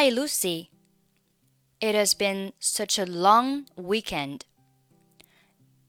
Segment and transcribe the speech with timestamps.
[0.00, 0.69] Hi, Lucy.
[1.81, 4.45] It has been such a long weekend.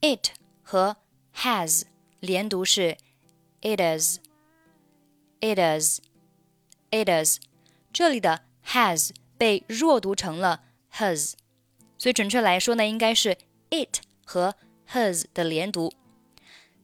[0.01, 0.33] It
[0.65, 0.97] 和
[1.37, 1.85] has
[2.19, 2.97] 连读是
[3.61, 4.19] it is,
[5.39, 6.01] it is,
[6.91, 7.39] it is。
[7.93, 11.35] 这里的 has 被弱读成了 has，
[11.97, 13.39] 所以准确来说呢，应该是
[13.71, 14.57] it 和
[14.91, 15.93] has 的连读。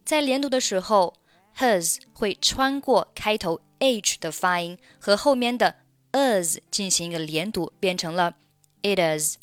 [0.05, 1.15] 在连读的时候，
[1.57, 5.75] has 会穿过开头 h 的发音和后面的
[6.12, 8.36] as 进行一个连读，变成了
[8.82, 9.38] it is,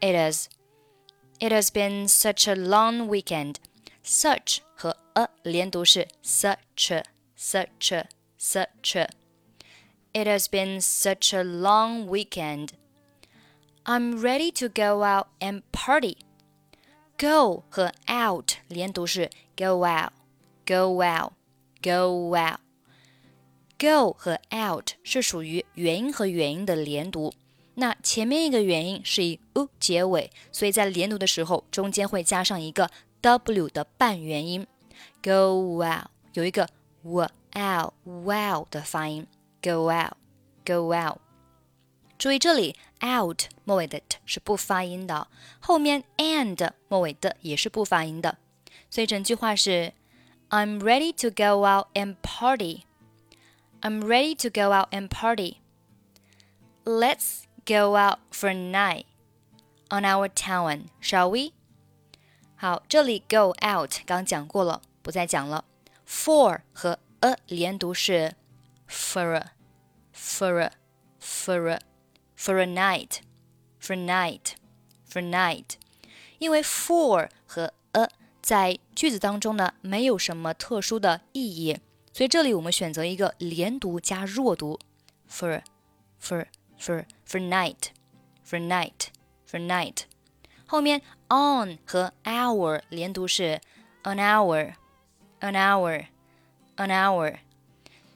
[0.00, 0.48] it is.
[1.40, 3.56] It has been such a long weekend.
[4.04, 7.02] Such 和 a 连读是 such,
[7.36, 8.06] such,
[8.38, 9.08] such.
[10.12, 12.70] It has been such a long weekend.
[13.84, 16.18] I'm ready to go out and party.
[17.18, 20.12] Go 和 out 连读是 go out,
[20.64, 21.32] go out,
[21.82, 22.60] go out.
[23.79, 27.33] Go 和 out 是属于元音和元音的连读。
[27.75, 34.67] 那前面一个元音是以 u 结尾，所以在连读的时候，中间会加上一个 w 的半元音。
[35.23, 36.67] Go well 有一个
[37.03, 39.25] w out wow 的发音。
[39.61, 40.11] Go well,
[40.65, 41.17] go well。
[42.17, 45.29] 注意这里 out 末尾的 t 是不发音的，
[45.61, 48.37] 后面 and 末尾的也是不发音的。
[48.89, 49.93] 所以整句话是
[50.49, 52.81] I'm ready to go out and party.
[53.80, 55.60] I'm ready to go out and party.
[56.84, 59.06] Let's go out for a night
[59.90, 61.52] on our town, shall we?
[62.56, 65.64] 好，这里 go out 刚讲过了，不再讲了。
[66.06, 68.36] For 和 a 连读是
[68.88, 69.52] for a,
[70.14, 70.72] for a,
[71.20, 71.80] for a,
[72.36, 73.18] for a night,
[73.80, 74.52] for night,
[75.10, 75.76] for night。
[76.38, 78.08] 因为 for 和 a
[78.42, 81.78] 在句子当中呢没有什么特殊的意义，
[82.12, 84.78] 所以这里我们选择一个连读加弱读，
[85.30, 85.62] for,
[86.20, 87.92] for。for for night
[88.44, 89.06] for night
[89.48, 90.02] for night。
[90.66, 93.60] 后面 on 和 hour 连读是
[94.02, 94.74] an hour
[95.40, 96.06] an hour
[96.76, 97.36] an hour。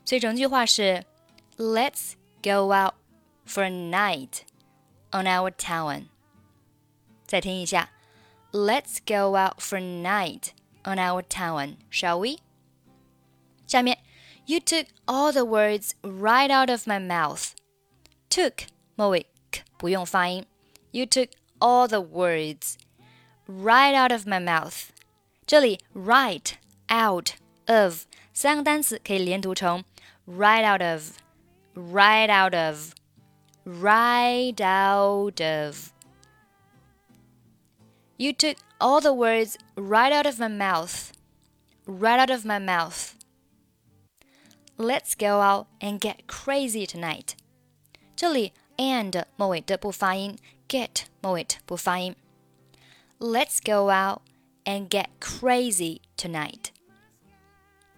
[0.05, 1.05] 所以整句话是
[1.57, 2.95] Let's go out
[3.47, 4.41] for a night
[5.13, 6.07] on our town。
[7.25, 7.91] 再听一下，
[8.53, 10.49] Let's go out for a night
[10.83, 12.41] on our town, shall we？
[13.67, 13.99] 下面，
[14.47, 20.47] You took all the words right out of my mouth。took 末尾 k 不用发音。
[20.91, 22.77] You took all the words
[23.47, 24.89] right out of my mouth。
[25.47, 26.55] 这里 right
[26.89, 27.33] out
[27.67, 29.85] of 三个单词可以连读成
[30.27, 31.19] right out of
[31.75, 32.93] right out of
[33.65, 41.13] right out of。You took all the words right out of my mouth.
[41.87, 43.12] Right out of my mouth.
[44.77, 47.31] Let's go out and get crazy tonight.
[48.15, 52.15] 这里 and 末尾的不发音，get 末尾不发音。
[53.19, 54.23] Let's go out
[54.65, 56.67] and get crazy tonight。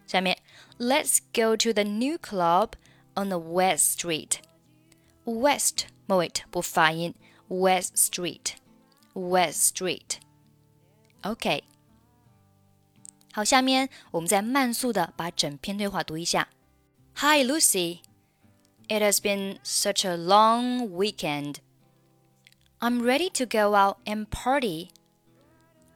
[0.07, 0.39] 下面，
[0.79, 2.73] Let's go to the new club
[3.15, 7.15] on the West Street。West 末尾不发音，
[7.49, 11.65] West Street，West Street。OK。
[13.33, 16.49] 好，下面我们再慢速的把整篇对话读一下。
[17.20, 18.02] Hi Lucy.
[18.90, 21.62] It has been such a long weekend.
[22.82, 24.92] I'm ready to go out and party.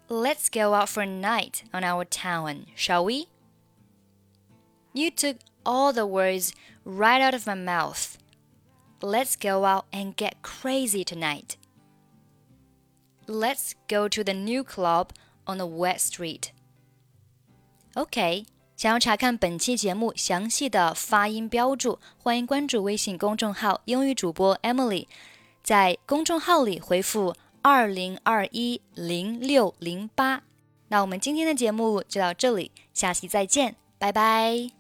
[0.08, 3.28] Let's go out for a night on our town, shall we?
[4.94, 6.54] You took all the words
[6.86, 8.18] right out of my mouth.
[9.02, 11.58] Let's go out and get crazy tonight.
[13.28, 15.12] Let's go to the new club
[15.46, 16.54] on the West Street.
[17.98, 18.46] Okay.
[18.80, 25.06] 想要查看本期节目详细的发音标注，欢迎关注微信公众号“英语主播 Emily”。
[25.62, 30.44] 在公众号里回复“二零二一零六零八”。
[30.88, 34.79] 那我们今天的节目就到这里，下期再见，拜拜。